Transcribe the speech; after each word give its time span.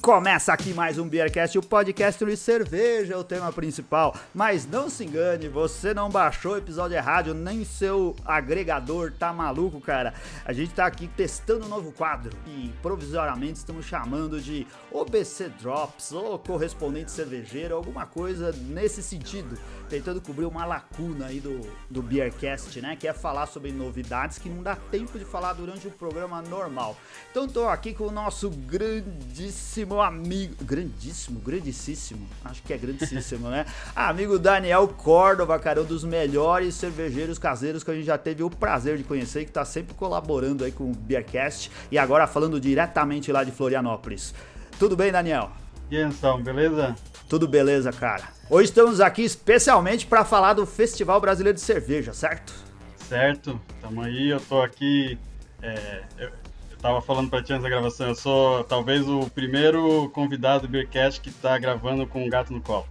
começa 0.00 0.52
aqui 0.52 0.74
mais 0.74 0.98
um 0.98 1.08
Beercast, 1.08 1.58
o 1.58 1.62
podcast 1.62 2.24
de 2.24 2.36
cerveja 2.36 3.14
é 3.14 3.16
o 3.16 3.24
tema 3.24 3.52
principal. 3.52 4.14
Mas 4.34 4.66
não 4.66 4.90
se 4.90 5.04
engane, 5.04 5.48
você 5.48 5.94
não 5.94 6.10
baixou 6.10 6.52
o 6.52 6.56
episódio 6.56 6.96
errado, 6.96 7.34
nem 7.34 7.64
seu 7.64 8.14
agregador 8.24 9.12
tá 9.12 9.32
maluco, 9.32 9.80
cara. 9.80 10.14
A 10.44 10.52
gente 10.52 10.74
tá 10.74 10.86
aqui 10.86 11.08
testando 11.08 11.66
um 11.66 11.68
novo 11.68 11.92
quadro 11.92 12.36
e 12.46 12.72
provisoriamente 12.82 13.58
estamos 13.58 13.86
chamando 13.86 14.40
de 14.40 14.66
OBC 14.90 15.50
Drops 15.60 16.12
ou 16.12 16.38
correspondente 16.38 17.10
cervejeiro, 17.10 17.74
alguma 17.74 18.06
coisa 18.06 18.52
nesse 18.52 19.02
sentido, 19.02 19.58
tentando 19.88 20.20
cobrir 20.20 20.44
uma 20.44 20.64
lacuna 20.64 21.26
aí 21.26 21.40
do, 21.40 21.60
do 21.88 22.02
Beercast, 22.02 22.80
né? 22.80 22.96
Que 22.96 23.08
é 23.08 23.12
falar 23.12 23.46
sobre 23.46 23.72
novidades 23.72 24.38
que 24.38 24.48
não 24.48 24.62
dá 24.62 24.76
tempo 24.76 25.18
de 25.18 25.24
falar 25.24 25.52
durante 25.52 25.86
o 25.86 25.90
programa 25.90 26.42
normal. 26.42 26.96
Então 27.30 27.48
tô 27.48 27.68
aqui 27.68 27.94
com 27.94 28.04
o 28.04 28.10
nosso 28.10 28.50
grandíssimo 28.50 30.00
amigo, 30.00 30.64
grandíssimo, 30.64 31.40
grandíssimo, 31.40 32.26
acho 32.44 32.62
que 32.62 32.72
é 32.72 32.78
grandíssimo, 32.78 33.48
né? 33.48 33.66
Amigo 33.94 34.38
Daniel 34.38 34.88
Córdova, 34.88 35.58
cara, 35.58 35.82
um 35.82 35.84
dos 35.84 36.04
melhores 36.04 36.74
cervejeiros 36.74 37.38
caseiros 37.38 37.82
que 37.82 37.90
a 37.90 37.94
gente 37.94 38.06
já 38.06 38.18
teve 38.18 38.42
o 38.42 38.50
prazer 38.50 38.96
de 38.96 39.04
conhecer 39.04 39.42
e 39.42 39.44
que 39.44 39.52
tá 39.52 39.64
sempre 39.64 39.94
colaborando 39.94 40.64
aí 40.64 40.72
com 40.72 40.90
o 40.90 40.94
Beercast 40.94 41.70
e 41.90 41.98
agora 41.98 42.26
falando 42.26 42.60
diretamente 42.60 43.30
lá 43.30 43.44
de 43.44 43.52
Florianópolis. 43.52 44.34
Tudo 44.78 44.96
bem, 44.96 45.10
Daniel? 45.10 45.50
E 45.88 45.96
aí, 45.96 46.02
Anselmo, 46.02 46.42
beleza? 46.42 46.96
Tudo 47.28 47.46
beleza, 47.46 47.92
cara. 47.92 48.24
Hoje 48.50 48.70
estamos 48.70 49.00
aqui 49.00 49.22
especialmente 49.22 50.04
para 50.04 50.24
falar 50.24 50.54
do 50.54 50.66
Festival 50.66 51.20
Brasileiro 51.20 51.54
de 51.54 51.62
Cerveja, 51.62 52.12
certo? 52.12 52.52
Certo, 52.96 53.60
tamo 53.80 54.02
aí, 54.02 54.30
eu 54.30 54.40
tô 54.40 54.60
aqui. 54.62 55.16
É, 55.62 56.02
eu, 56.18 56.28
eu 56.70 56.76
tava 56.82 57.00
falando 57.00 57.30
pra 57.30 57.40
ti 57.40 57.52
antes 57.52 57.62
da 57.62 57.68
gravação, 57.68 58.08
eu 58.08 58.14
sou 58.16 58.64
talvez 58.64 59.08
o 59.08 59.30
primeiro 59.30 60.10
convidado 60.10 60.66
do 60.66 60.68
Beercast 60.68 61.20
que 61.20 61.30
tá 61.30 61.56
gravando 61.56 62.04
com 62.04 62.24
um 62.24 62.28
gato 62.28 62.52
no 62.52 62.60
colo. 62.60 62.86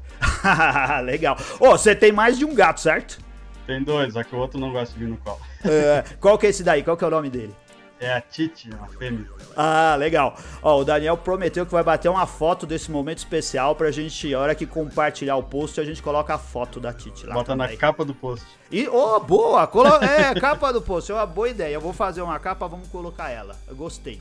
Legal. 1.03 1.37
Ô, 1.59 1.67
oh, 1.67 1.71
você 1.71 1.93
tem 1.93 2.13
mais 2.13 2.37
de 2.37 2.45
um 2.45 2.55
gato, 2.55 2.79
certo? 2.79 3.19
Tem 3.67 3.83
dois, 3.83 4.13
só 4.13 4.23
que 4.23 4.33
o 4.33 4.39
outro 4.39 4.57
não 4.57 4.71
gosta 4.71 4.93
de 4.93 5.03
vir 5.03 5.09
no 5.09 5.17
colo. 5.17 5.39
É, 5.65 6.01
qual 6.21 6.37
que 6.37 6.45
é 6.45 6.49
esse 6.49 6.63
daí? 6.63 6.81
Qual 6.81 6.95
que 6.95 7.03
é 7.03 7.07
o 7.07 7.11
nome 7.11 7.29
dele? 7.29 7.53
É 7.99 8.11
a 8.11 8.19
Titi, 8.19 8.69
uma 8.69 8.87
fêmea. 8.87 9.25
Ah, 9.55 9.95
legal. 9.97 10.37
Ó, 10.61 10.81
o 10.81 10.83
Daniel 10.83 11.15
prometeu 11.15 11.65
que 11.65 11.71
vai 11.71 11.83
bater 11.83 12.09
uma 12.09 12.25
foto 12.25 12.65
desse 12.65 12.91
momento 12.91 13.19
especial 13.19 13.73
pra 13.75 13.89
gente, 13.89 14.33
a 14.33 14.39
hora 14.39 14.53
que 14.53 14.65
compartilhar 14.65 15.37
o 15.37 15.43
post, 15.43 15.79
a 15.79 15.85
gente 15.85 16.03
coloca 16.03 16.33
a 16.33 16.37
foto 16.37 16.79
da 16.79 16.91
Titi 16.91 17.25
lá. 17.25 17.33
Bota 17.33 17.53
também. 17.53 17.71
na 17.71 17.77
capa 17.77 18.03
do 18.03 18.13
post. 18.13 18.45
E, 18.69 18.87
oh, 18.87 19.19
boa! 19.19 19.65
Colo 19.67 19.95
é, 20.03 20.33
capa 20.39 20.73
do 20.73 20.81
post, 20.81 21.09
é 21.11 21.15
uma 21.15 21.25
boa 21.25 21.47
ideia. 21.47 21.73
Eu 21.73 21.81
vou 21.81 21.93
fazer 21.93 22.21
uma 22.21 22.37
capa, 22.37 22.67
vamos 22.67 22.89
colocar 22.89 23.29
ela. 23.29 23.55
Eu 23.67 23.75
gostei. 23.75 24.19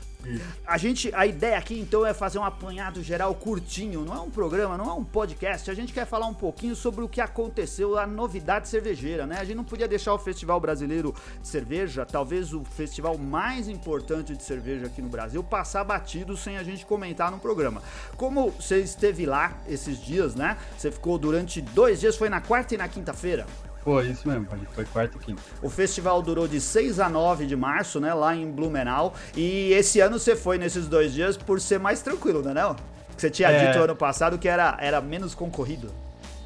A 0.65 0.77
gente, 0.77 1.13
a 1.13 1.25
ideia 1.25 1.57
aqui 1.57 1.79
então 1.79 2.05
é 2.05 2.13
fazer 2.13 2.39
um 2.39 2.43
apanhado 2.43 3.01
geral 3.03 3.33
curtinho. 3.35 4.03
Não 4.03 4.13
é 4.13 4.19
um 4.19 4.29
programa, 4.29 4.77
não 4.77 4.89
é 4.89 4.93
um 4.93 5.03
podcast. 5.03 5.69
A 5.69 5.73
gente 5.73 5.93
quer 5.93 6.05
falar 6.05 6.27
um 6.27 6.33
pouquinho 6.33 6.75
sobre 6.75 7.03
o 7.03 7.09
que 7.09 7.21
aconteceu, 7.21 7.97
a 7.97 8.07
novidade 8.07 8.67
cervejeira, 8.67 9.25
né? 9.25 9.37
A 9.39 9.43
gente 9.43 9.55
não 9.55 9.63
podia 9.63 9.87
deixar 9.87 10.13
o 10.13 10.19
Festival 10.19 10.59
Brasileiro 10.59 11.13
de 11.41 11.47
Cerveja, 11.47 12.05
talvez 12.05 12.53
o 12.53 12.63
festival 12.63 13.17
mais 13.17 13.67
importante 13.67 14.35
de 14.35 14.43
cerveja 14.43 14.87
aqui 14.87 15.01
no 15.01 15.09
Brasil, 15.09 15.43
passar 15.43 15.83
batido 15.83 16.35
sem 16.35 16.57
a 16.57 16.63
gente 16.63 16.85
comentar 16.85 17.31
no 17.31 17.39
programa. 17.39 17.81
Como 18.17 18.51
você 18.51 18.79
esteve 18.79 19.25
lá 19.25 19.57
esses 19.67 19.99
dias, 20.03 20.35
né? 20.35 20.57
Você 20.77 20.91
ficou 20.91 21.17
durante 21.17 21.61
dois 21.61 21.99
dias, 21.99 22.15
foi 22.15 22.29
na 22.29 22.41
quarta 22.41 22.73
e 22.73 22.77
na 22.77 22.87
quinta-feira? 22.87 23.45
Foi, 23.85 24.07
isso 24.07 24.27
mesmo, 24.27 24.47
foi 24.73 24.83
quarta 24.83 25.15
e 25.15 25.19
quinta. 25.19 25.43
O 25.61 25.69
festival 25.69 26.19
durou 26.19 26.47
de 26.47 26.59
6 26.59 26.99
a 26.99 27.07
9 27.07 27.45
de 27.45 27.55
março, 27.55 27.99
né, 27.99 28.15
lá 28.15 28.35
em 28.35 28.49
Blumenau. 28.49 29.13
E 29.37 29.71
esse 29.73 29.99
ano 29.99 30.17
você 30.17 30.35
foi 30.35 30.57
nesses 30.57 30.87
dois 30.87 31.13
dias 31.13 31.37
por 31.37 31.61
ser 31.61 31.79
mais 31.79 32.01
tranquilo, 32.01 32.41
né, 32.41 32.51
não? 32.51 32.75
Você 33.15 33.29
tinha 33.29 33.47
é... 33.49 33.67
dito 33.67 33.83
ano 33.83 33.95
passado 33.95 34.39
que 34.39 34.47
era, 34.47 34.75
era 34.81 34.99
menos 34.99 35.35
concorrido. 35.35 35.91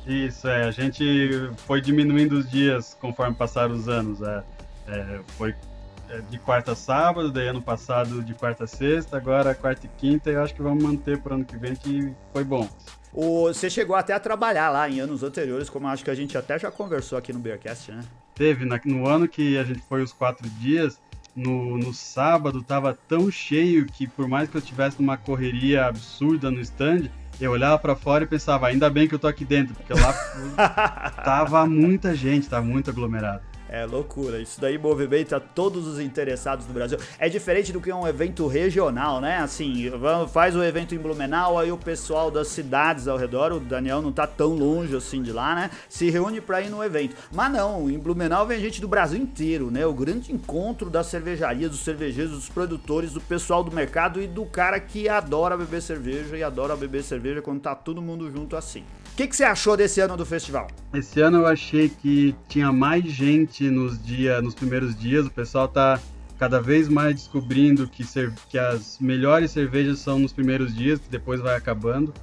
Isso, 0.06 0.50
é. 0.50 0.66
A 0.66 0.72
gente 0.72 1.50
foi 1.66 1.80
diminuindo 1.80 2.34
os 2.34 2.50
dias 2.50 2.98
conforme 3.00 3.34
passaram 3.34 3.74
os 3.74 3.88
anos. 3.88 4.22
É, 4.22 4.44
é 4.90 5.20
foi 5.38 5.56
é, 6.10 6.20
de 6.30 6.40
quarta 6.40 6.74
a 6.74 6.76
sábado, 6.76 7.32
daí 7.32 7.48
ano 7.48 7.62
passado 7.62 8.22
de 8.22 8.34
quarta 8.34 8.66
a 8.66 8.68
sexta, 8.68 9.16
agora 9.16 9.56
quarta 9.56 9.86
e 9.86 9.90
quinta, 9.98 10.30
e 10.30 10.34
eu 10.34 10.44
acho 10.44 10.54
que 10.54 10.62
vamos 10.62 10.84
manter 10.84 11.20
para 11.20 11.36
ano 11.36 11.46
que 11.46 11.56
vem, 11.56 11.74
que 11.74 12.14
foi 12.34 12.44
bom. 12.44 12.68
O, 13.14 13.48
você 13.48 13.70
chegou 13.70 13.96
até 13.96 14.14
a 14.14 14.20
trabalhar 14.20 14.70
lá 14.70 14.90
em 14.90 15.00
anos 15.00 15.24
anteriores, 15.24 15.70
como 15.70 15.88
acho 15.88 16.04
que 16.04 16.12
a 16.12 16.16
gente 16.16 16.38
até 16.38 16.60
já 16.60 16.70
conversou 16.70 17.18
aqui 17.18 17.34
no 17.34 17.40
Bearcast, 17.40 17.92
né? 17.92 18.04
Teve, 18.36 18.66
no 18.86 19.08
ano 19.08 19.28
que 19.28 19.58
a 19.58 19.64
gente 19.64 19.82
foi 19.82 20.02
os 20.02 20.14
quatro 20.14 20.48
dias, 20.50 21.00
no, 21.36 21.78
no 21.78 21.94
sábado 21.94 22.62
tava 22.62 22.98
tão 23.08 23.32
cheio 23.32 23.86
que 23.86 24.08
por 24.08 24.28
mais 24.28 24.50
que 24.50 24.58
eu 24.58 24.62
tivesse 24.62 25.02
numa 25.02 25.18
correria 25.18 25.86
absurda 25.86 26.52
no 26.52 26.60
stand, 26.62 27.10
eu 27.40 27.52
olhava 27.52 27.80
para 27.80 27.96
fora 27.96 28.24
e 28.24 28.28
pensava, 28.28 28.68
ainda 28.68 28.90
bem 28.90 29.08
que 29.08 29.16
eu 29.16 29.20
tô 29.20 29.28
aqui 29.28 29.46
dentro, 29.46 29.74
porque 29.74 29.94
lá 29.94 30.14
tava 31.24 31.66
muita 31.66 32.14
gente, 32.14 32.50
tava 32.50 32.66
muito 32.66 32.90
aglomerado. 32.90 33.49
É 33.72 33.86
loucura. 33.86 34.42
Isso 34.42 34.60
daí 34.60 34.80
movimenta 34.80 35.40
todos 35.40 35.86
os 35.86 36.00
interessados 36.00 36.66
do 36.66 36.74
Brasil. 36.74 36.98
É 37.20 37.30
diferente 37.30 37.72
do 37.72 37.80
que 37.80 37.94
um 37.94 38.08
evento 38.08 38.48
regional, 38.48 39.22
né? 39.22 39.38
Assim, 39.38 39.92
faz 40.32 40.56
o 40.56 40.64
evento 40.64 40.96
em 40.96 40.98
Blumenau, 40.98 41.60
aí 41.60 41.72
o 41.72 41.78
pessoal 41.78 42.32
das 42.32 42.48
cidades 42.48 43.08
ao 43.08 43.16
redor, 43.16 43.52
o 43.52 43.60
Daniel 43.60 44.02
não 44.02 44.12
tá 44.12 44.26
tão 44.26 44.56
longe 44.56 44.96
assim 44.96 45.22
de 45.22 45.32
lá, 45.32 45.54
né? 45.54 45.70
Se 45.88 46.10
reúne 46.10 46.42
para 46.42 46.62
ir 46.62 46.70
no 46.72 46.84
evento. 46.84 47.16
Mas 47.32 47.52
não, 47.52 47.88
em 47.90 48.00
Blumenau 48.00 48.48
vem 48.48 48.60
gente 48.60 48.82
do 48.82 48.88
Brasil 48.88 49.22
inteiro, 49.22 49.70
né? 49.70 49.86
O 49.86 49.94
grande 49.94 50.34
encontro 50.34 50.90
das 50.90 51.06
cervejarias, 51.06 51.70
dos 51.70 51.82
cervejeiros, 51.82 52.34
dos 52.34 52.50
produtores, 52.50 53.14
do 53.14 53.22
pessoal 53.22 53.64
do 53.64 53.72
mercado 53.72 54.20
e 54.20 54.26
do 54.26 54.48
cara 54.48 54.80
que 54.80 55.08
adora 55.08 55.56
beber 55.56 55.82
cerveja 55.84 56.36
e 56.36 56.44
adora 56.44 56.76
beber 56.76 57.04
cerveja 57.04 57.40
quando 57.40 57.62
tá 57.62 57.76
todo 57.76 58.02
mundo 58.02 58.32
junto 58.32 58.56
assim 58.56 58.84
que, 59.20 59.28
que 59.28 59.36
você 59.36 59.44
achou 59.44 59.76
desse 59.76 60.00
ano 60.00 60.16
do 60.16 60.26
festival? 60.26 60.68
Esse 60.94 61.20
ano 61.20 61.40
eu 61.40 61.46
achei 61.46 61.90
que 61.90 62.34
tinha 62.48 62.72
mais 62.72 63.04
gente 63.04 63.70
nos, 63.70 64.02
dia, 64.02 64.42
nos 64.42 64.56
primeiros 64.56 64.98
dias, 64.98 65.26
o 65.28 65.30
pessoal 65.30 65.68
tá 65.68 66.00
cada 66.38 66.62
vez 66.62 66.88
mais 66.88 67.16
descobrindo 67.16 67.86
que, 67.86 68.06
que 68.50 68.58
as 68.58 68.98
melhores 68.98 69.52
cervejas 69.52 70.00
são 70.00 70.20
nos 70.20 70.32
primeiros 70.32 70.74
dias, 70.74 71.00
que 71.00 71.10
depois 71.10 71.42
vai 71.42 71.58
acabando. 71.58 72.14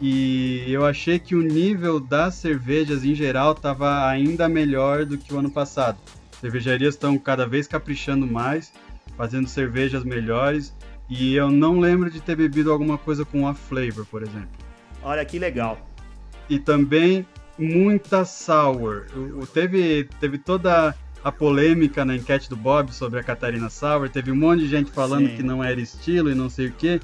E 0.00 0.64
eu 0.68 0.86
achei 0.86 1.18
que 1.18 1.34
o 1.34 1.42
nível 1.42 1.98
das 1.98 2.36
cervejas 2.36 3.04
em 3.04 3.14
geral 3.14 3.50
estava 3.50 4.06
ainda 4.06 4.48
melhor 4.48 5.04
do 5.04 5.18
que 5.18 5.34
o 5.34 5.38
ano 5.40 5.50
passado. 5.50 5.98
cervejarias 6.40 6.94
estão 6.94 7.18
cada 7.18 7.44
vez 7.44 7.66
caprichando 7.66 8.24
mais, 8.24 8.72
fazendo 9.16 9.48
cervejas 9.48 10.04
melhores. 10.04 10.72
E 11.08 11.34
eu 11.34 11.50
não 11.50 11.80
lembro 11.80 12.08
de 12.08 12.20
ter 12.20 12.36
bebido 12.36 12.70
alguma 12.70 12.96
coisa 12.96 13.24
com 13.24 13.42
off 13.42 13.60
flavor, 13.68 14.06
por 14.06 14.22
exemplo. 14.22 14.50
Olha 15.02 15.24
que 15.24 15.40
legal 15.40 15.85
e 16.48 16.58
também 16.58 17.26
muita 17.58 18.24
sour. 18.24 19.06
O, 19.40 19.46
teve, 19.46 20.08
teve 20.20 20.38
toda 20.38 20.94
a 21.24 21.32
polêmica 21.32 22.04
na 22.04 22.14
enquete 22.14 22.48
do 22.48 22.56
Bob 22.56 22.92
sobre 22.92 23.18
a 23.18 23.22
Catarina 23.22 23.68
Sour, 23.68 24.08
teve 24.08 24.30
um 24.30 24.36
monte 24.36 24.60
de 24.60 24.68
gente 24.68 24.92
falando 24.92 25.28
Sim. 25.28 25.36
que 25.36 25.42
não 25.42 25.62
era 25.62 25.80
estilo 25.80 26.30
e 26.30 26.34
não 26.34 26.48
sei 26.48 26.66
o 26.66 26.72
que, 26.72 27.00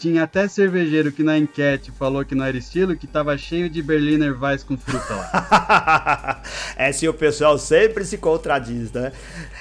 tinha 0.00 0.22
até 0.22 0.48
cervejeiro 0.48 1.12
que 1.12 1.22
na 1.22 1.36
enquete 1.36 1.92
falou 1.92 2.24
que 2.24 2.34
não 2.34 2.46
era 2.46 2.56
estilo, 2.56 2.96
que 2.96 3.06
tava 3.06 3.36
cheio 3.36 3.68
de 3.68 3.82
Berliner 3.82 4.34
Weiss 4.42 4.64
com 4.64 4.74
fruta 4.74 5.14
lá. 5.14 6.42
é 6.74 6.90
sim, 6.90 7.06
o 7.06 7.12
pessoal 7.12 7.58
sempre 7.58 8.02
se 8.06 8.16
contradiz, 8.16 8.90
né? 8.90 9.12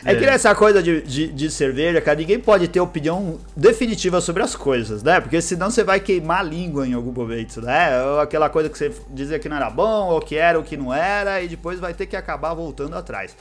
É, 0.05 0.13
é. 0.13 0.15
que 0.15 0.25
nessa 0.25 0.55
coisa 0.55 0.81
de, 0.81 1.01
de, 1.01 1.27
de, 1.27 1.51
cerveja, 1.51 1.99
cara, 1.99 2.17
ninguém 2.17 2.39
pode 2.39 2.69
ter 2.69 2.79
opinião 2.79 3.37
definitiva 3.53 4.21
sobre 4.21 4.41
as 4.41 4.55
coisas, 4.55 5.03
né? 5.03 5.19
Porque 5.19 5.41
senão 5.41 5.69
você 5.69 5.83
vai 5.83 5.99
queimar 5.99 6.39
a 6.39 6.43
língua 6.43 6.87
em 6.87 6.93
algum 6.93 7.11
momento, 7.11 7.61
né? 7.61 8.01
Ou 8.01 8.21
aquela 8.21 8.49
coisa 8.49 8.69
que 8.69 8.77
você 8.77 8.93
dizia 9.09 9.37
que 9.39 9.49
não 9.49 9.57
era 9.57 9.69
bom, 9.69 10.07
ou 10.07 10.21
que 10.21 10.37
era, 10.37 10.57
ou 10.57 10.63
que 10.63 10.77
não 10.77 10.93
era, 10.93 11.41
e 11.41 11.49
depois 11.49 11.81
vai 11.81 11.93
ter 11.93 12.05
que 12.05 12.15
acabar 12.15 12.53
voltando 12.53 12.95
atrás. 12.95 13.35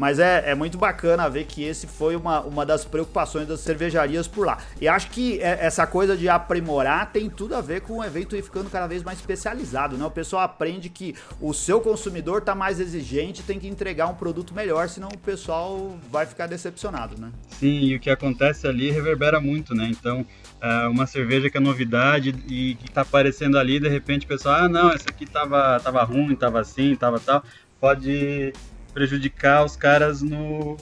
Mas 0.00 0.18
é, 0.18 0.52
é 0.52 0.54
muito 0.54 0.78
bacana 0.78 1.28
ver 1.28 1.44
que 1.44 1.62
esse 1.62 1.86
foi 1.86 2.16
uma, 2.16 2.40
uma 2.40 2.64
das 2.64 2.86
preocupações 2.86 3.46
das 3.46 3.60
cervejarias 3.60 4.26
por 4.26 4.46
lá. 4.46 4.56
E 4.80 4.88
acho 4.88 5.10
que 5.10 5.38
é, 5.42 5.58
essa 5.60 5.86
coisa 5.86 6.16
de 6.16 6.26
aprimorar 6.26 7.12
tem 7.12 7.28
tudo 7.28 7.54
a 7.54 7.60
ver 7.60 7.82
com 7.82 7.98
o 7.98 8.02
evento 8.02 8.34
ir 8.34 8.42
ficando 8.42 8.70
cada 8.70 8.86
vez 8.86 9.02
mais 9.02 9.18
especializado, 9.18 9.98
né? 9.98 10.06
O 10.06 10.10
pessoal 10.10 10.42
aprende 10.42 10.88
que 10.88 11.14
o 11.38 11.52
seu 11.52 11.82
consumidor 11.82 12.40
tá 12.40 12.54
mais 12.54 12.80
exigente, 12.80 13.42
tem 13.42 13.58
que 13.60 13.68
entregar 13.68 14.06
um 14.06 14.14
produto 14.14 14.54
melhor, 14.54 14.88
senão 14.88 15.08
o 15.08 15.18
pessoal 15.18 15.98
vai 16.10 16.24
ficar 16.24 16.46
decepcionado, 16.46 17.20
né? 17.20 17.30
Sim, 17.50 17.80
e 17.80 17.94
o 17.94 18.00
que 18.00 18.08
acontece 18.08 18.66
ali 18.66 18.90
reverbera 18.90 19.38
muito, 19.38 19.74
né? 19.74 19.86
Então, 19.90 20.24
é, 20.62 20.88
uma 20.88 21.06
cerveja 21.06 21.50
que 21.50 21.58
é 21.58 21.60
novidade 21.60 22.34
e 22.48 22.74
que 22.76 22.90
tá 22.90 23.02
aparecendo 23.02 23.58
ali, 23.58 23.78
de 23.78 23.88
repente 23.90 24.24
o 24.24 24.28
pessoal, 24.28 24.62
ah, 24.62 24.68
não, 24.68 24.90
essa 24.90 25.10
aqui 25.10 25.26
tava, 25.26 25.78
tava 25.78 26.02
ruim, 26.04 26.34
tava 26.34 26.58
assim, 26.58 26.96
tava 26.96 27.20
tal, 27.20 27.44
pode 27.78 28.54
prejudicar 28.90 29.64
os 29.64 29.76
caras 29.76 30.22
no, 30.22 30.76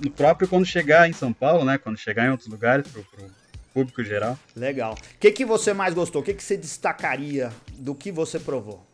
no 0.00 0.10
próprio 0.10 0.48
quando 0.48 0.64
chegar 0.64 1.08
em 1.08 1.12
São 1.12 1.32
Paulo, 1.32 1.64
né? 1.64 1.78
Quando 1.78 1.98
chegar 1.98 2.26
em 2.26 2.30
outros 2.30 2.48
lugares, 2.48 2.86
pro, 2.88 3.02
pro 3.04 3.30
público 3.72 4.02
geral. 4.04 4.38
Legal. 4.54 4.94
O 4.94 5.18
que, 5.18 5.32
que 5.32 5.44
você 5.44 5.72
mais 5.72 5.92
gostou? 5.92 6.22
O 6.22 6.24
que, 6.24 6.32
que 6.32 6.42
você 6.42 6.56
destacaria 6.56 7.50
do 7.74 7.94
que 7.94 8.12
você 8.12 8.38
provou? 8.38 8.86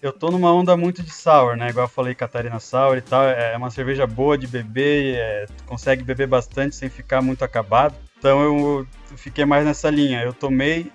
Eu 0.00 0.14
tô 0.14 0.30
numa 0.30 0.50
onda 0.50 0.74
muito 0.78 1.02
de 1.02 1.12
sour, 1.12 1.56
né? 1.56 1.68
Igual 1.68 1.84
eu 1.84 1.90
falei, 1.90 2.14
Catarina 2.14 2.58
Sour 2.58 2.96
e 2.96 3.02
tal. 3.02 3.22
É 3.24 3.54
uma 3.54 3.70
cerveja 3.70 4.06
boa 4.06 4.38
de 4.38 4.46
beber, 4.46 5.16
é, 5.16 5.46
consegue 5.66 6.02
beber 6.02 6.26
bastante 6.26 6.74
sem 6.74 6.88
ficar 6.88 7.20
muito 7.20 7.44
acabado. 7.44 7.94
Então 8.18 8.40
eu 8.40 8.86
fiquei 9.16 9.44
mais 9.44 9.64
nessa 9.64 9.90
linha. 9.90 10.22
Eu 10.22 10.32
tomei 10.32 10.90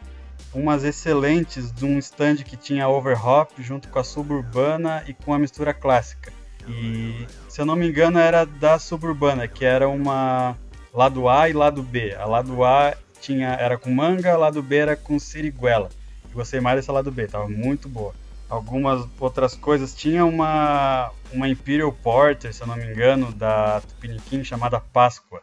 umas 0.51 0.83
excelentes 0.83 1.71
de 1.71 1.85
um 1.85 1.99
stand 1.99 2.37
que 2.37 2.57
tinha 2.57 2.87
overhop 2.87 3.61
junto 3.61 3.89
com 3.89 3.99
a 3.99 4.03
suburbana 4.03 5.03
e 5.07 5.13
com 5.13 5.33
a 5.33 5.37
mistura 5.37 5.71
clássica. 5.71 6.33
E 6.67 7.27
se 7.47 7.61
eu 7.61 7.65
não 7.65 7.75
me 7.75 7.87
engano 7.87 8.19
era 8.19 8.45
da 8.45 8.79
suburbana, 8.79 9.47
que 9.47 9.63
era 9.63 9.87
uma 9.87 10.57
lado 10.93 11.29
A 11.29 11.49
e 11.49 11.53
lado 11.53 11.83
B. 11.83 12.15
A 12.15 12.25
lado 12.25 12.63
A 12.63 12.95
tinha 13.21 13.49
era 13.53 13.77
com 13.77 13.89
manga, 13.89 14.33
a 14.33 14.37
lado 14.37 14.61
B 14.61 14.75
era 14.77 14.95
com 14.95 15.19
siriguela. 15.19 15.89
Gostei 16.33 16.59
mais 16.59 16.77
dessa 16.77 16.91
lado 16.91 17.11
B, 17.11 17.27
tava 17.27 17.47
muito 17.47 17.87
boa. 17.87 18.13
Algumas 18.49 19.07
outras 19.19 19.55
coisas, 19.55 19.95
tinha 19.95 20.25
uma 20.25 21.11
uma 21.31 21.49
Imperial 21.49 21.91
Porter, 21.91 22.53
se 22.53 22.61
eu 22.61 22.67
não 22.67 22.75
me 22.75 22.85
engano, 22.85 23.31
da 23.33 23.81
Tupiniquim 23.81 24.43
chamada 24.43 24.79
Páscoa 24.79 25.41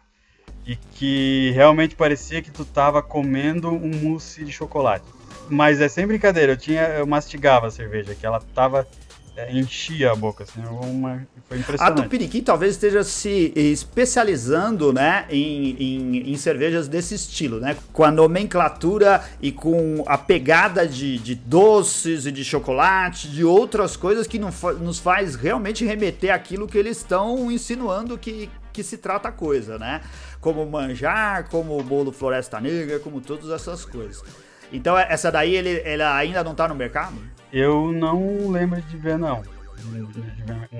e 0.67 0.77
que 0.77 1.51
realmente 1.55 1.95
parecia 1.97 2.41
que 2.41 2.51
tu 2.51 2.65
tava 2.65 3.03
comendo 3.03 3.69
um 3.69 3.91
mousse 4.03 4.45
de 4.45 4.53
chocolate. 4.53 5.05
Mas 5.49 5.81
é 5.81 5.89
sem 5.89 6.07
brincadeira, 6.07 6.53
eu 6.53 6.57
tinha 6.57 6.83
eu 6.83 7.07
mastigava 7.07 7.67
a 7.67 7.71
cerveja, 7.71 8.15
que 8.15 8.25
ela 8.25 8.41
tava 8.55 8.87
é, 9.35 9.51
enchia 9.51 10.13
a 10.13 10.15
boca, 10.15 10.45
assim, 10.45 10.61
uma, 10.61 11.27
foi 11.49 11.59
impressionante. 11.59 12.01
A 12.01 12.03
Tupiniquim 12.03 12.43
talvez 12.43 12.73
esteja 12.73 13.03
se 13.03 13.51
especializando, 13.57 14.93
né, 14.93 15.25
em, 15.31 15.71
em, 15.71 16.33
em, 16.33 16.37
cervejas 16.37 16.87
desse 16.87 17.15
estilo, 17.15 17.59
né, 17.59 17.75
com 17.95 18.05
a 18.05 18.11
nomenclatura 18.11 19.25
e 19.41 19.51
com 19.51 20.05
a 20.07 20.19
pegada 20.19 20.87
de, 20.87 21.17
de 21.19 21.35
doces 21.35 22.27
e 22.27 22.33
de 22.33 22.45
chocolate, 22.45 23.29
de 23.29 23.43
outras 23.43 23.97
coisas 23.97 24.27
que 24.27 24.39
nos 24.39 24.99
faz 24.99 25.35
realmente 25.35 25.83
remeter 25.83 26.35
aquilo 26.35 26.69
que 26.69 26.77
eles 26.77 26.99
estão 26.99 27.51
insinuando 27.51 28.19
que, 28.19 28.51
que 28.71 28.83
se 28.83 28.99
trata 28.99 29.29
a 29.29 29.33
coisa, 29.33 29.79
né, 29.79 30.03
como 30.43 30.67
manjar, 30.67 31.49
como 31.49 31.79
o 31.79 31.83
bolo 31.83 32.13
Floresta 32.13 32.61
Negra, 32.61 32.99
como 32.99 33.19
todas 33.19 33.49
essas 33.49 33.87
coisas. 33.87 34.23
Então 34.71 34.99
essa 34.99 35.33
daí 35.33 35.57
ele, 35.57 35.81
ela 35.87 36.15
ainda 36.15 36.45
não 36.45 36.53
está 36.53 36.69
no 36.69 36.75
mercado? 36.75 37.17
Eu 37.53 37.93
não 37.93 38.51
lembro 38.51 38.81
de 38.81 38.97
ver, 38.97 39.19
não. 39.19 39.43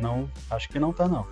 Não, 0.01 0.29
acho 0.51 0.69
que 0.69 0.79
não 0.79 0.93
tá, 0.93 1.07
não. 1.07 1.27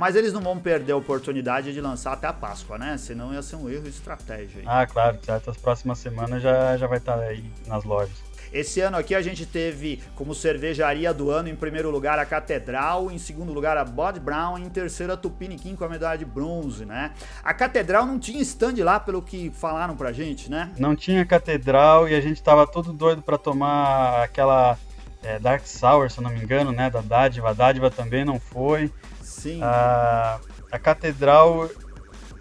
Mas 0.00 0.16
eles 0.16 0.32
não 0.32 0.40
vão 0.40 0.58
perder 0.58 0.92
a 0.92 0.96
oportunidade 0.96 1.74
de 1.74 1.80
lançar 1.80 2.14
até 2.14 2.26
a 2.26 2.32
Páscoa, 2.32 2.78
né? 2.78 2.96
Senão 2.96 3.34
ia 3.34 3.42
ser 3.42 3.56
um 3.56 3.68
erro 3.68 3.82
de 3.82 3.90
estratégia. 3.90 4.62
Ah, 4.64 4.86
claro, 4.86 5.18
certo. 5.22 5.50
As 5.50 5.58
próximas 5.58 5.98
semanas 5.98 6.42
já, 6.42 6.74
já 6.78 6.86
vai 6.86 6.96
estar 6.96 7.18
tá 7.18 7.24
aí 7.24 7.44
nas 7.66 7.84
lojas. 7.84 8.16
Esse 8.50 8.80
ano 8.80 8.96
aqui 8.96 9.14
a 9.14 9.20
gente 9.20 9.44
teve 9.44 10.02
como 10.16 10.34
cervejaria 10.34 11.12
do 11.12 11.30
ano, 11.30 11.50
em 11.50 11.54
primeiro 11.54 11.90
lugar, 11.90 12.18
a 12.18 12.24
Catedral, 12.24 13.10
em 13.10 13.18
segundo 13.18 13.52
lugar, 13.52 13.76
a 13.76 13.84
Bod 13.84 14.18
Brown, 14.18 14.58
em 14.58 14.70
terceiro, 14.70 15.12
a 15.12 15.18
Tupiniquim 15.18 15.76
com 15.76 15.84
a 15.84 15.88
medalha 15.88 16.18
de 16.18 16.24
bronze, 16.24 16.86
né? 16.86 17.12
A 17.44 17.52
Catedral 17.52 18.06
não 18.06 18.18
tinha 18.18 18.40
stand 18.40 18.82
lá, 18.82 18.98
pelo 18.98 19.20
que 19.20 19.50
falaram 19.50 19.94
pra 19.94 20.12
gente, 20.12 20.50
né? 20.50 20.72
Não 20.78 20.96
tinha 20.96 21.26
Catedral 21.26 22.08
e 22.08 22.14
a 22.14 22.20
gente 22.22 22.42
tava 22.42 22.66
todo 22.66 22.90
doido 22.90 23.20
para 23.20 23.36
tomar 23.36 24.24
aquela 24.24 24.78
é, 25.22 25.38
Dark 25.38 25.66
Sour, 25.66 26.10
se 26.10 26.18
eu 26.18 26.24
não 26.24 26.30
me 26.30 26.40
engano, 26.40 26.72
né? 26.72 26.90
Da 26.90 27.00
Dádiva. 27.00 27.50
A 27.50 27.52
Dádiva 27.52 27.90
também 27.90 28.24
não 28.24 28.38
foi. 28.38 28.90
Sim. 29.22 29.60
A, 29.62 30.40
a 30.70 30.78
Catedral 30.78 31.68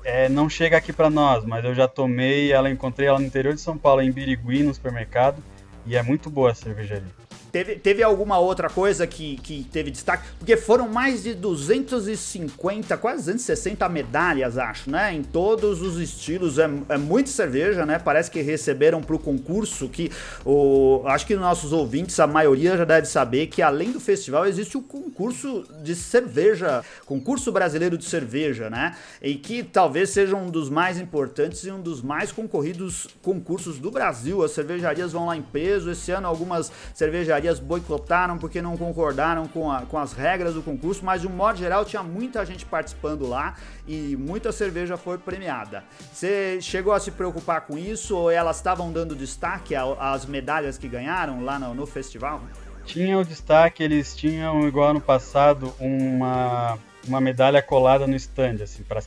é, 0.04 0.30
não 0.30 0.50
chega 0.50 0.78
aqui 0.78 0.94
para 0.94 1.10
nós, 1.10 1.46
mas 1.46 1.64
eu 1.64 1.74
já 1.74 1.88
tomei 1.88 2.52
ela, 2.52 2.70
encontrei 2.70 3.08
ela 3.08 3.20
no 3.20 3.26
interior 3.26 3.54
de 3.54 3.62
São 3.62 3.78
Paulo, 3.78 4.02
em 4.02 4.12
Birigui, 4.12 4.64
no 4.64 4.74
supermercado. 4.74 5.42
E 5.86 5.96
é 5.96 6.04
muito 6.04 6.30
boa 6.30 6.52
a 6.52 6.56
cervejaria. 6.56 7.20
Teve, 7.52 7.76
teve 7.76 8.04
alguma 8.04 8.38
outra 8.38 8.70
coisa 8.70 9.08
que, 9.08 9.38
que 9.38 9.66
teve 9.72 9.90
destaque? 9.90 10.28
Porque 10.38 10.56
foram 10.56 10.88
mais 10.88 11.24
de 11.24 11.34
250, 11.34 12.96
quase 12.98 13.18
260 13.24 13.90
medalhas, 13.90 14.58
acho, 14.58 14.90
né? 14.90 15.14
Em 15.14 15.24
todos 15.24 15.82
os 15.82 15.98
estilos. 15.98 16.60
É, 16.60 16.70
é 16.90 16.98
muita 16.98 17.32
cerveja, 17.32 17.86
né? 17.86 17.98
Parece 17.98 18.30
que 18.30 18.42
receberam 18.42 19.02
para 19.02 19.16
o 19.16 19.20
concurso. 19.20 19.90
Que 19.90 20.12
o, 20.46 21.02
acho 21.06 21.26
que 21.26 21.36
nossos 21.36 21.74
ouvintes, 21.74 22.20
a 22.20 22.28
maioria 22.28 22.78
já 22.78 22.86
deve 22.86 23.08
saber 23.08 23.48
que 23.48 23.62
além 23.62 23.92
do 23.92 24.00
festival 24.00 24.46
existe 24.46 24.78
o 24.78 24.82
concurso 24.82 25.66
de 25.82 25.96
cerveja, 25.96 26.84
concurso 27.06 27.52
brasileiro 27.52 27.98
de 27.98 28.06
cerveja, 28.06 28.70
né? 28.70 28.96
E 29.22 29.36
que 29.36 29.64
talvez 29.64 30.12
seja 30.12 30.36
um 30.36 30.52
dos 30.52 30.70
mais 30.70 31.00
importantes 31.00 31.64
e 31.64 31.72
um 31.72 31.82
dos 31.82 32.02
mais 32.02 32.32
concorridos 32.32 33.08
concursos 33.24 33.80
do 33.80 33.90
Brasil. 33.90 34.44
As 34.44 34.52
cervejarias 34.52 35.14
vão 35.14 35.26
lá 35.26 35.36
em 35.36 35.42
peso. 35.42 35.90
Esse 35.90 36.12
ano, 36.12 36.28
algumas 36.28 36.72
cervejarias 36.94 37.39
cervejarias 37.40 37.60
boicotaram 37.60 38.38
porque 38.38 38.62
não 38.62 38.78
concordaram 38.78 39.48
com, 39.48 39.72
a, 39.72 39.82
com 39.82 39.98
as 39.98 40.14
regras 40.14 40.54
do 40.54 40.62
concurso, 40.62 41.04
mas 41.04 41.22
de 41.22 41.28
um 41.28 41.32
modo 41.32 41.58
geral 41.58 41.86
tinha 41.86 42.04
muita 42.04 42.46
gente 42.46 42.66
participando 42.66 43.28
lá 43.28 43.56
e 43.88 44.16
muita 44.18 44.52
cerveja 44.52 44.98
foi 44.98 45.18
premiada. 45.18 45.84
Você 46.12 46.60
chegou 46.62 46.94
a 46.94 47.00
se 47.00 47.12
preocupar 47.12 47.62
com 47.62 47.78
isso 47.78 48.16
ou 48.18 48.30
elas 48.30 48.58
estavam 48.58 48.92
dando 48.92 49.16
destaque 49.16 49.74
às 49.76 50.26
medalhas 50.26 50.78
que 50.78 50.88
ganharam 50.88 51.44
lá 51.44 51.58
no, 51.58 51.74
no 51.74 51.86
festival? 51.86 52.42
Tinha 52.86 53.18
o 53.18 53.24
destaque, 53.24 53.84
eles 53.84 54.16
tinham, 54.16 54.68
igual 54.68 54.90
ano 54.90 55.02
passado, 55.02 55.74
uma, 55.80 56.78
uma 57.08 57.22
medalha 57.22 57.62
colada 57.62 58.08
no 58.08 58.16
stand, 58.16 58.64
assim, 58.64 58.84
para 58.84 59.02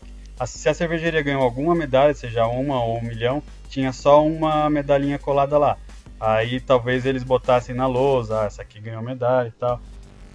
se 0.46 0.69
a 0.69 0.75
cervejaria 0.75 1.23
ganhou 1.23 1.43
alguma 1.43 1.75
medalha, 1.75 2.14
seja 2.14 2.46
uma 2.46 2.82
ou 2.82 2.99
um 2.99 3.02
milhão, 3.02 3.43
tinha 3.69 3.93
só 3.93 4.25
uma 4.25 4.69
medalhinha 4.70 5.19
colada 5.19 5.58
lá. 5.58 5.76
Aí 6.23 6.61
talvez 6.61 7.05
eles 7.05 7.25
botassem 7.25 7.75
na 7.75 7.89
lousa, 7.89 8.43
ah, 8.43 8.45
essa 8.45 8.63
aqui 8.63 8.79
ganhou 8.81 9.03
medalha 9.03 9.49
e 9.49 9.51
tal. 9.51 9.81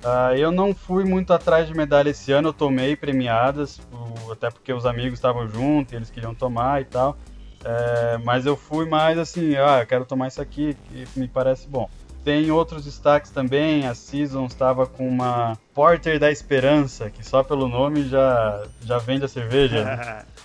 Uh, 0.03 0.35
eu 0.35 0.51
não 0.51 0.75
fui 0.75 1.05
muito 1.05 1.31
atrás 1.31 1.65
de 1.65 1.73
medalha 1.73 2.09
esse 2.09 2.29
ano, 2.33 2.49
eu 2.49 2.53
tomei 2.53 2.93
premiadas, 2.97 3.79
até 4.29 4.51
porque 4.51 4.73
os 4.73 4.85
amigos 4.85 5.13
estavam 5.13 5.47
juntos, 5.47 5.93
eles 5.93 6.09
queriam 6.09 6.35
tomar 6.35 6.81
e 6.81 6.85
tal. 6.85 7.17
É, 7.63 8.17
mas 8.17 8.45
eu 8.45 8.57
fui 8.57 8.85
mais 8.85 9.17
assim, 9.17 9.55
ah, 9.55 9.79
eu 9.79 9.87
quero 9.87 10.03
tomar 10.03 10.27
isso 10.27 10.41
aqui, 10.41 10.75
que 10.89 11.19
me 11.19 11.27
parece 11.27 11.69
bom. 11.69 11.89
Tem 12.27 12.51
outros 12.51 12.83
destaques 12.83 13.31
também, 13.31 13.87
a 13.87 13.95
Season 13.95 14.47
estava 14.47 14.85
com 14.85 15.07
uma 15.07 15.57
Porter 15.73 16.19
da 16.19 16.29
Esperança, 16.29 17.09
que 17.09 17.25
só 17.25 17.41
pelo 17.41 17.69
nome 17.69 18.03
já, 18.03 18.65
já 18.81 18.97
vende 18.97 19.23
a 19.23 19.29
cerveja. 19.29 19.85
Né? 19.85 20.25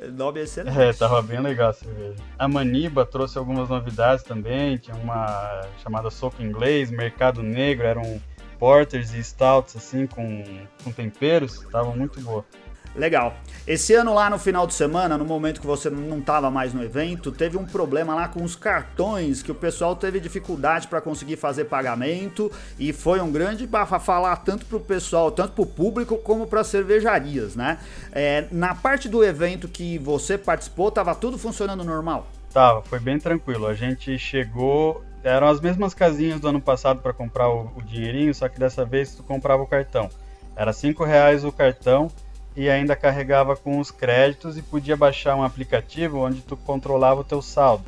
É, 0.00 0.08
nome 0.08 0.40
é 0.40 0.42
excelente. 0.44 0.76
É, 0.76 0.92
tava 0.92 1.22
bem 1.22 1.38
legal 1.40 1.70
a 1.70 1.72
cerveja. 1.72 2.16
A 2.36 2.48
Maniba 2.48 3.06
trouxe 3.06 3.38
algumas 3.38 3.68
novidades 3.68 4.24
também, 4.24 4.76
tinha 4.76 4.96
uma 4.96 5.60
chamada 5.80 6.10
Soco 6.10 6.42
Inglês, 6.42 6.90
Mercado 6.90 7.44
Negro, 7.44 7.86
eram 7.86 8.20
porters 8.58 9.14
e 9.14 9.20
stouts 9.20 9.76
assim 9.76 10.04
com, 10.06 10.44
com 10.82 10.90
temperos, 10.90 11.62
estavam 11.62 11.96
muito 11.96 12.20
boa. 12.20 12.44
Legal. 12.94 13.34
Esse 13.66 13.94
ano 13.94 14.12
lá 14.12 14.28
no 14.28 14.38
final 14.38 14.66
de 14.66 14.74
semana, 14.74 15.16
no 15.16 15.24
momento 15.24 15.60
que 15.60 15.66
você 15.66 15.88
não 15.88 16.18
estava 16.18 16.50
mais 16.50 16.74
no 16.74 16.82
evento, 16.82 17.30
teve 17.30 17.56
um 17.56 17.64
problema 17.64 18.14
lá 18.14 18.28
com 18.28 18.42
os 18.42 18.54
cartões, 18.54 19.42
que 19.42 19.50
o 19.50 19.54
pessoal 19.54 19.96
teve 19.96 20.20
dificuldade 20.20 20.88
para 20.88 21.00
conseguir 21.00 21.36
fazer 21.36 21.64
pagamento 21.64 22.50
e 22.78 22.92
foi 22.92 23.20
um 23.20 23.30
grande 23.30 23.68
falar 24.00 24.36
tanto 24.36 24.66
para 24.66 24.76
o 24.76 24.80
pessoal, 24.80 25.30
tanto 25.30 25.52
para 25.52 25.62
o 25.62 25.66
público 25.66 26.18
como 26.18 26.46
para 26.46 26.64
cervejarias, 26.64 27.54
né? 27.54 27.78
É, 28.10 28.46
na 28.50 28.74
parte 28.74 29.08
do 29.08 29.24
evento 29.24 29.68
que 29.68 29.96
você 29.98 30.36
participou, 30.36 30.90
tava 30.90 31.14
tudo 31.14 31.38
funcionando 31.38 31.84
normal? 31.84 32.26
Tava, 32.52 32.82
foi 32.82 32.98
bem 32.98 33.18
tranquilo. 33.18 33.66
A 33.66 33.74
gente 33.74 34.18
chegou, 34.18 35.02
eram 35.22 35.48
as 35.48 35.60
mesmas 35.60 35.94
casinhas 35.94 36.40
do 36.40 36.48
ano 36.48 36.60
passado 36.60 37.00
para 37.00 37.12
comprar 37.12 37.48
o, 37.48 37.72
o 37.76 37.82
dinheirinho, 37.82 38.34
só 38.34 38.48
que 38.48 38.58
dessa 38.58 38.84
vez 38.84 39.14
tu 39.14 39.22
comprava 39.22 39.62
o 39.62 39.66
cartão. 39.66 40.10
Era 40.54 40.72
cinco 40.72 41.04
reais 41.04 41.44
o 41.44 41.52
cartão 41.52 42.10
e 42.56 42.68
ainda 42.68 42.94
carregava 42.94 43.56
com 43.56 43.78
os 43.78 43.90
créditos 43.90 44.56
e 44.56 44.62
podia 44.62 44.96
baixar 44.96 45.36
um 45.36 45.42
aplicativo 45.42 46.18
onde 46.18 46.40
tu 46.40 46.56
controlava 46.56 47.20
o 47.20 47.24
teu 47.24 47.40
saldo. 47.40 47.84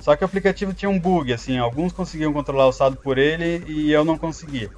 Só 0.00 0.14
que 0.14 0.22
o 0.22 0.26
aplicativo 0.26 0.74
tinha 0.74 0.90
um 0.90 0.98
bug, 0.98 1.32
assim, 1.32 1.58
alguns 1.58 1.92
conseguiam 1.92 2.32
controlar 2.32 2.66
o 2.66 2.72
saldo 2.72 2.96
por 2.96 3.16
ele 3.16 3.64
e 3.66 3.90
eu 3.90 4.04
não 4.04 4.18
conseguia. 4.18 4.70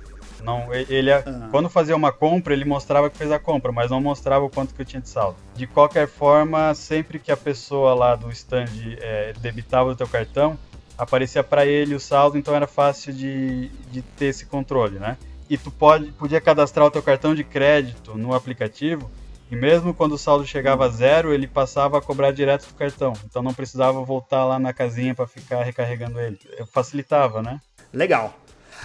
Não, 0.43 0.73
ele, 0.73 1.13
uhum. 1.13 1.49
quando 1.51 1.69
fazia 1.69 1.97
uma 1.97 2.13
compra, 2.13 2.53
ele 2.53 2.65
mostrava 2.65 3.11
que 3.11 3.19
fez 3.19 3.33
a 3.33 3.39
compra, 3.39 3.73
mas 3.73 3.91
não 3.91 4.01
mostrava 4.01 4.45
o 4.45 4.51
quanto 4.51 4.75
que 4.75 4.83
eu 4.83 4.87
tinha 4.87 5.03
de 5.03 5.09
saldo. 5.09 5.37
De 5.55 5.67
qualquer 5.67 6.07
forma, 6.07 6.73
sempre 6.75 7.19
que 7.19 7.33
a 7.33 7.37
pessoa 7.37 7.95
lá 7.95 8.15
do 8.15 8.31
stand 8.31 8.67
é, 9.01 9.33
debitava 9.41 9.91
o 9.91 9.97
teu 9.97 10.07
cartão, 10.07 10.57
aparecia 10.97 11.43
para 11.43 11.67
ele 11.67 11.95
o 11.95 12.01
saldo, 12.01 12.39
então 12.39 12.55
era 12.55 12.67
fácil 12.67 13.13
de, 13.13 13.69
de 13.91 14.03
ter 14.03 14.27
esse 14.27 14.47
controle, 14.47 14.99
né? 14.99 15.17
E 15.49 15.59
tu 15.59 15.71
pode, 15.71 16.13
podia 16.13 16.41
cadastrar 16.41 16.87
o 16.87 16.91
teu 16.91 17.03
cartão 17.03 17.35
de 17.35 17.43
crédito 17.43 18.17
no 18.17 18.35
aplicativo 18.35 19.11
e 19.51 19.57
mesmo 19.57 19.95
quando 19.95 20.13
o 20.13 20.19
saldo 20.19 20.45
chegava 20.45 20.87
a 20.87 20.89
zero, 20.89 21.33
ele 21.33 21.47
passava 21.47 21.99
a 21.99 22.03
cobrar 22.03 22.33
direto 22.33 22.67
do 22.67 22.75
cartão. 22.75 23.13
Então 23.25 23.43
não 23.43 23.55
precisava 23.55 24.03
voltar 24.03 24.45
lá 24.45 24.59
na 24.59 24.73
casinha 24.73 25.15
para 25.15 25.27
ficar 25.27 25.63
recarregando 25.63 26.21
ele. 26.21 26.39
Facilitava, 26.73 27.43
né? 27.43 27.61
Legal. 27.93 28.35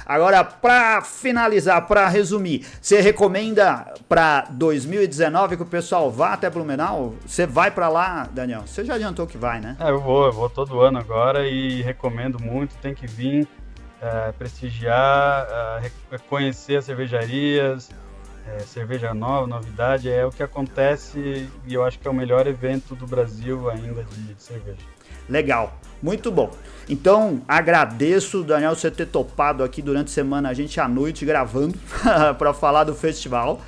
Agora, 0.06 0.44
para 0.44 1.02
finalizar, 1.02 1.86
para 1.88 2.08
resumir, 2.08 2.66
você 2.82 3.02
recomenda 3.02 3.94
para 4.08 4.48
2019 4.52 5.58
que 5.58 5.64
o 5.64 5.66
pessoal 5.66 6.10
vá 6.10 6.34
até 6.34 6.50
Blumenau? 6.50 7.16
Você 7.26 7.46
vai 7.46 7.72
para 7.72 7.90
lá, 7.90 8.28
Daniel? 8.32 8.64
Você 8.66 8.84
já 8.84 8.96
adiantou 8.96 9.28
que 9.28 9.38
vai, 9.38 9.60
né? 9.60 9.76
É, 9.80 9.90
eu 9.90 10.00
vou, 10.00 10.26
eu 10.26 10.32
vou 10.32 10.50
todo 10.50 10.82
ano 10.82 10.98
agora 10.98 11.48
e 11.48 11.82
recomendo 11.82 12.40
muito. 12.42 12.76
Tem 12.78 12.94
que 12.94 13.06
vir 13.06 13.48
é, 14.02 14.32
prestigiar, 14.32 15.48
é, 16.12 16.18
conhecer 16.30 16.78
as 16.78 16.86
cervejarias, 16.86 17.90
é, 18.48 18.60
cerveja 18.60 19.14
nova, 19.14 19.48
novidade, 19.48 20.10
é 20.10 20.26
o 20.26 20.32
que 20.32 20.44
acontece 20.44 21.48
e 21.66 21.74
eu 21.74 21.84
acho 21.84 22.00
que 22.00 22.08
é 22.08 22.12
o 22.12 22.14
melhor 22.14 22.48
evento 22.48 22.96
do 22.96 23.06
Brasil 23.06 23.70
ainda 23.70 24.04
de, 24.04 24.42
cerveja. 24.42 24.80
Legal, 25.30 25.80
muito 26.02 26.32
bom. 26.32 26.52
Então, 26.90 27.42
agradeço, 27.48 28.44
Daniel, 28.44 28.76
você 28.76 28.90
ter 28.90 29.06
topado 29.06 29.64
aqui 29.64 29.82
durante 29.82 30.08
a 30.08 30.14
semana, 30.14 30.50
a 30.50 30.54
gente 30.54 30.80
à 30.80 30.88
noite 30.88 31.26
gravando 31.26 31.78
para 32.38 32.54
falar 32.54 32.84
do 32.84 32.96
festival. 32.96 33.62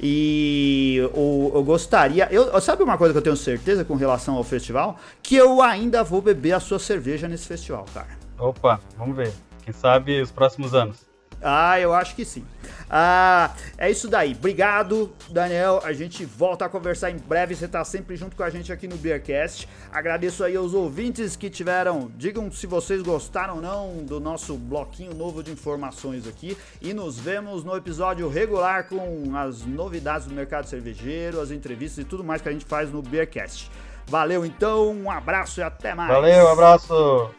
E 0.00 0.96
eu, 0.96 1.52
eu 1.54 1.62
gostaria. 1.62 2.28
Eu, 2.30 2.60
sabe 2.60 2.82
uma 2.82 2.98
coisa 2.98 3.14
que 3.14 3.18
eu 3.18 3.22
tenho 3.22 3.36
certeza 3.36 3.84
com 3.84 3.94
relação 3.94 4.34
ao 4.34 4.44
festival? 4.44 4.98
Que 5.22 5.36
eu 5.36 5.62
ainda 5.62 6.02
vou 6.02 6.20
beber 6.20 6.52
a 6.52 6.60
sua 6.60 6.78
cerveja 6.78 7.28
nesse 7.28 7.46
festival, 7.46 7.86
cara. 7.94 8.08
Opa, 8.38 8.80
vamos 8.98 9.16
ver. 9.16 9.32
Quem 9.64 9.72
sabe 9.72 10.20
os 10.20 10.32
próximos 10.32 10.74
anos. 10.74 11.13
Ah, 11.46 11.78
eu 11.78 11.92
acho 11.92 12.16
que 12.16 12.24
sim. 12.24 12.42
Ah, 12.88 13.54
é 13.76 13.90
isso 13.90 14.08
daí. 14.08 14.32
Obrigado, 14.32 15.12
Daniel. 15.28 15.80
A 15.84 15.92
gente 15.92 16.24
volta 16.24 16.64
a 16.64 16.68
conversar 16.70 17.10
em 17.10 17.18
breve. 17.18 17.54
Você 17.54 17.66
está 17.66 17.84
sempre 17.84 18.16
junto 18.16 18.34
com 18.34 18.42
a 18.42 18.48
gente 18.48 18.72
aqui 18.72 18.88
no 18.88 18.96
Beercast. 18.96 19.68
Agradeço 19.92 20.42
aí 20.42 20.56
aos 20.56 20.72
ouvintes 20.72 21.36
que 21.36 21.50
tiveram. 21.50 22.10
Digam 22.16 22.50
se 22.50 22.66
vocês 22.66 23.02
gostaram 23.02 23.56
ou 23.56 23.60
não 23.60 23.96
do 23.98 24.18
nosso 24.18 24.56
bloquinho 24.56 25.12
novo 25.12 25.42
de 25.42 25.50
informações 25.52 26.26
aqui. 26.26 26.56
E 26.80 26.94
nos 26.94 27.18
vemos 27.18 27.62
no 27.62 27.76
episódio 27.76 28.26
regular 28.28 28.88
com 28.88 29.36
as 29.36 29.66
novidades 29.66 30.26
do 30.26 30.34
mercado 30.34 30.66
cervejeiro, 30.66 31.40
as 31.40 31.50
entrevistas 31.50 32.04
e 32.04 32.08
tudo 32.08 32.24
mais 32.24 32.40
que 32.40 32.48
a 32.48 32.52
gente 32.52 32.64
faz 32.64 32.90
no 32.90 33.02
Beercast. 33.02 33.70
Valeu 34.06 34.46
então, 34.46 34.92
um 34.92 35.10
abraço 35.10 35.60
e 35.60 35.62
até 35.62 35.94
mais. 35.94 36.10
Valeu, 36.10 36.46
um 36.46 36.52
abraço. 36.52 37.30